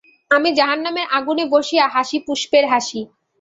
আমি 0.31 0.49
জাহান্নামের 0.57 1.07
আগুনে 1.17 1.45
বসিয়া 1.53 1.85
হাসি 1.95 2.17
পুষ্পের 2.25 2.65
হাসি। 2.71 3.01